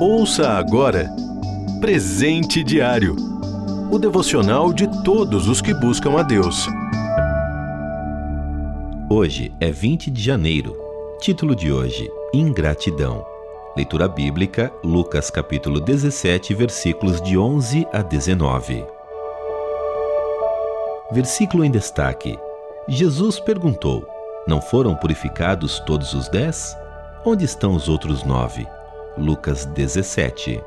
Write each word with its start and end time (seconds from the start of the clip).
Ouça 0.00 0.50
agora 0.50 1.10
Presente 1.80 2.64
Diário 2.64 3.30
o 3.90 3.98
devocional 3.98 4.72
de 4.72 4.86
todos 5.02 5.48
os 5.48 5.60
que 5.60 5.74
buscam 5.74 6.16
a 6.16 6.22
Deus. 6.22 6.68
Hoje 9.08 9.52
é 9.58 9.72
20 9.72 10.12
de 10.12 10.22
janeiro. 10.22 10.76
Título 11.20 11.56
de 11.56 11.72
hoje: 11.72 12.08
Ingratidão. 12.32 13.26
Leitura 13.76 14.06
bíblica, 14.06 14.72
Lucas 14.84 15.28
capítulo 15.28 15.80
17, 15.80 16.54
versículos 16.54 17.20
de 17.20 17.36
11 17.36 17.84
a 17.92 18.00
19. 18.00 18.84
Versículo 21.10 21.64
em 21.64 21.70
destaque. 21.70 22.38
Jesus 22.86 23.40
perguntou: 23.40 24.06
Não 24.46 24.62
foram 24.62 24.94
purificados 24.94 25.80
todos 25.80 26.14
os 26.14 26.28
dez? 26.28 26.76
Onde 27.22 27.44
estão 27.44 27.74
os 27.74 27.86
outros 27.86 28.24
nove? 28.24 28.66
Lucas 29.18 29.66
17. 29.66 30.58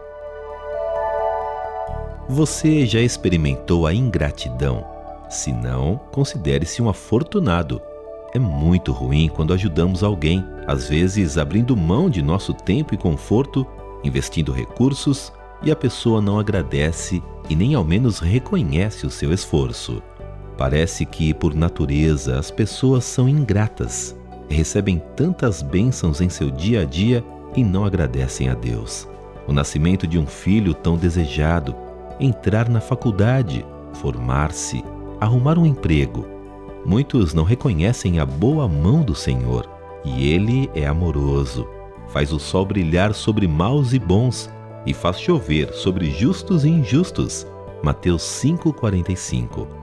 Você 2.29 2.85
já 2.85 3.01
experimentou 3.01 3.87
a 3.87 3.93
ingratidão? 3.93 4.85
Se 5.27 5.51
não, 5.51 5.99
considere-se 6.11 6.79
um 6.79 6.87
afortunado. 6.87 7.81
É 8.35 8.37
muito 8.37 8.91
ruim 8.91 9.29
quando 9.29 9.51
ajudamos 9.51 10.03
alguém, 10.03 10.45
às 10.67 10.87
vezes 10.87 11.39
abrindo 11.39 11.75
mão 11.75 12.07
de 12.07 12.21
nosso 12.21 12.53
tempo 12.53 12.93
e 12.93 12.97
conforto, 12.97 13.65
investindo 14.03 14.51
recursos, 14.51 15.33
e 15.63 15.71
a 15.71 15.75
pessoa 15.75 16.21
não 16.21 16.37
agradece 16.37 17.23
e 17.49 17.55
nem 17.55 17.73
ao 17.73 17.83
menos 17.83 18.19
reconhece 18.19 19.07
o 19.07 19.09
seu 19.09 19.33
esforço. 19.33 20.03
Parece 20.55 21.03
que, 21.03 21.33
por 21.33 21.55
natureza, 21.55 22.37
as 22.37 22.51
pessoas 22.51 23.05
são 23.05 23.27
ingratas, 23.27 24.15
recebem 24.53 25.01
tantas 25.15 25.61
bênçãos 25.61 26.21
em 26.21 26.29
seu 26.29 26.49
dia 26.49 26.81
a 26.81 26.85
dia 26.85 27.23
e 27.55 27.63
não 27.63 27.83
agradecem 27.85 28.49
a 28.49 28.53
Deus. 28.53 29.07
O 29.47 29.53
nascimento 29.53 30.07
de 30.07 30.17
um 30.17 30.25
filho 30.25 30.73
tão 30.73 30.95
desejado, 30.95 31.75
entrar 32.19 32.69
na 32.69 32.79
faculdade, 32.79 33.65
formar-se, 33.93 34.83
arrumar 35.19 35.59
um 35.59 35.65
emprego. 35.65 36.25
Muitos 36.85 37.33
não 37.33 37.43
reconhecem 37.43 38.19
a 38.19 38.25
boa 38.25 38.67
mão 38.67 39.01
do 39.01 39.15
Senhor, 39.15 39.69
e 40.03 40.29
Ele 40.29 40.69
é 40.73 40.85
amoroso. 40.85 41.67
Faz 42.07 42.31
o 42.31 42.39
sol 42.39 42.65
brilhar 42.65 43.13
sobre 43.13 43.47
maus 43.47 43.93
e 43.93 43.99
bons, 43.99 44.49
e 44.85 44.93
faz 44.93 45.19
chover 45.19 45.73
sobre 45.73 46.11
justos 46.11 46.65
e 46.65 46.69
injustos. 46.69 47.47
Mateus 47.81 48.21
5,45 48.21 49.82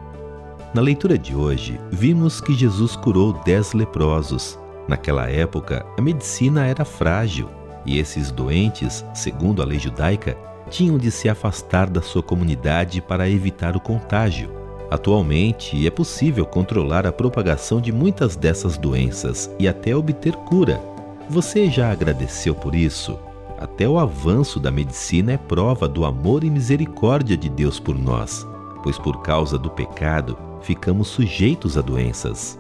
Na 0.72 0.80
leitura 0.80 1.18
de 1.18 1.34
hoje, 1.34 1.80
vimos 1.90 2.40
que 2.40 2.54
Jesus 2.54 2.94
curou 2.94 3.32
dez 3.44 3.72
leprosos. 3.72 4.56
Naquela 4.86 5.28
época, 5.28 5.84
a 5.98 6.00
medicina 6.00 6.64
era 6.64 6.84
frágil, 6.84 7.48
e 7.84 7.98
esses 7.98 8.30
doentes, 8.30 9.04
segundo 9.12 9.62
a 9.62 9.64
lei 9.64 9.80
judaica, 9.80 10.38
tinham 10.70 10.96
de 10.96 11.10
se 11.10 11.28
afastar 11.28 11.90
da 11.90 12.00
sua 12.00 12.22
comunidade 12.22 13.02
para 13.02 13.28
evitar 13.28 13.74
o 13.74 13.80
contágio. 13.80 14.48
Atualmente, 14.88 15.84
é 15.84 15.90
possível 15.90 16.46
controlar 16.46 17.05
a 17.05 17.10
propagação 17.10 17.80
de 17.80 17.90
muitas 17.90 18.36
dessas 18.36 18.78
doenças 18.78 19.50
e 19.58 19.66
até 19.66 19.96
obter 19.96 20.36
cura. 20.36 20.80
Você 21.28 21.68
já 21.68 21.90
agradeceu 21.90 22.55
por 22.55 22.77
isso? 22.77 23.18
Até 23.58 23.88
o 23.88 23.98
avanço 23.98 24.60
da 24.60 24.70
medicina 24.70 25.32
é 25.32 25.36
prova 25.36 25.88
do 25.88 26.05
amor 26.05 26.44
e 26.44 26.50
misericórdia 26.50 27.36
de 27.36 27.48
Deus 27.48 27.80
por 27.80 27.98
nós, 27.98 28.46
pois 28.84 28.96
por 28.96 29.20
causa 29.20 29.58
do 29.58 29.68
pecado 29.68 30.38
ficamos 30.61 31.08
sujeitos 31.08 31.77
a 31.77 31.80
doenças. 31.80 32.58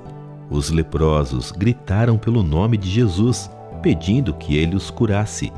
Os 0.50 0.70
leprosos 0.70 1.52
gritaram 1.52 2.18
pelo 2.18 2.42
nome 2.42 2.76
de 2.76 2.90
Jesus, 2.90 3.50
pedindo 3.82 4.34
que 4.34 4.56
ele 4.56 4.76
os 4.76 4.90
curasse. 4.90 5.52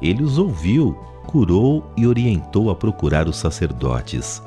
Ele 0.00 0.22
os 0.22 0.38
ouviu 0.38 0.96
curou 1.26 1.84
e 1.96 2.06
orientou 2.06 2.70
a 2.70 2.74
procurar 2.74 3.28
os 3.28 3.36
sacerdotes. 3.36 4.42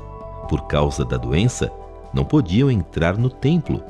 Por 0.47 0.67
causa 0.67 1.05
da 1.05 1.17
doença, 1.17 1.71
não 2.13 2.23
podiam 2.23 2.71
entrar 2.71 3.17
no 3.17 3.29
templo, 3.29 3.83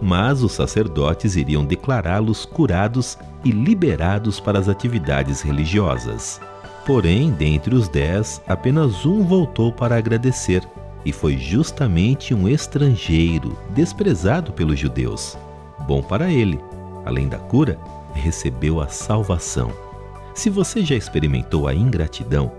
mas 0.00 0.42
os 0.42 0.52
sacerdotes 0.52 1.36
iriam 1.36 1.64
declará-los 1.64 2.44
curados 2.44 3.18
e 3.44 3.50
liberados 3.50 4.40
para 4.40 4.58
as 4.58 4.68
atividades 4.68 5.42
religiosas. 5.42 6.40
Porém, 6.86 7.30
dentre 7.32 7.74
os 7.74 7.88
dez, 7.88 8.40
apenas 8.46 9.04
um 9.04 9.24
voltou 9.24 9.72
para 9.72 9.96
agradecer, 9.96 10.66
e 11.06 11.12
foi 11.12 11.38
justamente 11.38 12.34
um 12.34 12.48
estrangeiro, 12.48 13.56
desprezado 13.70 14.52
pelos 14.52 14.76
judeus. 14.76 15.38
Bom 15.86 16.02
para 16.02 16.28
ele, 16.28 16.60
além 17.04 17.28
da 17.28 17.38
cura, 17.38 17.78
recebeu 18.12 18.80
a 18.80 18.88
salvação. 18.88 19.72
Se 20.34 20.50
você 20.50 20.84
já 20.84 20.96
experimentou 20.96 21.68
a 21.68 21.74
ingratidão, 21.74 22.50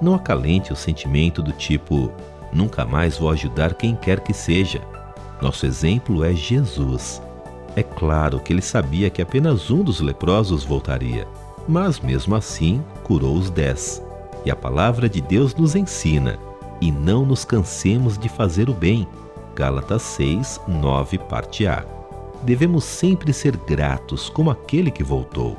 não 0.00 0.14
acalente 0.14 0.72
o 0.72 0.76
sentimento 0.76 1.42
do 1.42 1.50
tipo: 1.50 2.12
nunca 2.52 2.84
mais 2.84 3.18
vou 3.18 3.28
ajudar 3.30 3.74
quem 3.74 3.96
quer 3.96 4.20
que 4.20 4.32
seja. 4.32 4.80
Nosso 5.42 5.66
exemplo 5.66 6.22
é 6.22 6.32
Jesus. 6.32 7.20
É 7.74 7.82
claro 7.82 8.38
que 8.38 8.52
ele 8.52 8.62
sabia 8.62 9.10
que 9.10 9.20
apenas 9.20 9.68
um 9.68 9.82
dos 9.82 10.00
leprosos 10.00 10.62
voltaria, 10.62 11.26
mas 11.66 11.98
mesmo 11.98 12.36
assim 12.36 12.80
curou 13.02 13.34
os 13.34 13.50
dez. 13.50 14.00
E 14.44 14.50
a 14.50 14.54
palavra 14.54 15.08
de 15.08 15.20
Deus 15.20 15.56
nos 15.56 15.74
ensina: 15.74 16.38
e 16.80 16.90
não 16.90 17.24
nos 17.24 17.44
cansemos 17.44 18.18
de 18.18 18.28
fazer 18.28 18.68
o 18.68 18.74
bem. 18.74 19.06
Gálatas 19.54 20.02
6, 20.02 20.60
9, 20.68 21.18
parte 21.18 21.66
A. 21.66 21.84
Devemos 22.42 22.84
sempre 22.84 23.32
ser 23.32 23.56
gratos 23.56 24.28
como 24.28 24.50
aquele 24.50 24.90
que 24.90 25.02
voltou. 25.02 25.56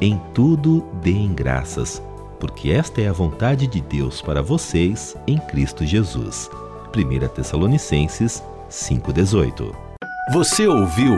Em 0.00 0.20
tudo 0.32 0.84
deem 1.02 1.34
graças, 1.34 2.02
porque 2.38 2.70
esta 2.70 3.00
é 3.00 3.08
a 3.08 3.12
vontade 3.12 3.66
de 3.66 3.80
Deus 3.80 4.22
para 4.22 4.42
vocês 4.42 5.16
em 5.26 5.38
Cristo 5.38 5.84
Jesus. 5.84 6.50
1 6.96 7.28
Tessalonicenses 7.28 8.42
5,18 8.70 9.74
Você 10.32 10.66
ouviu 10.66 11.16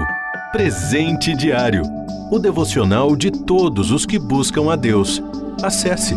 Presente 0.52 1.36
Diário 1.36 1.82
o 2.30 2.38
devocional 2.38 3.16
de 3.16 3.30
todos 3.30 3.90
os 3.90 4.06
que 4.06 4.18
buscam 4.18 4.72
a 4.72 4.76
Deus. 4.76 5.22
Acesse 5.62 6.16